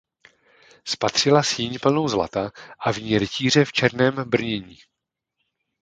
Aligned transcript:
Spatřila 0.87 1.43
síň 1.43 1.79
plnou 1.81 2.07
zlata 2.07 2.51
a 2.79 2.91
v 2.91 2.97
ní 2.97 3.17
rytíře 3.19 3.65
v 3.65 3.73
černém 3.73 4.15
brnění. 4.15 4.77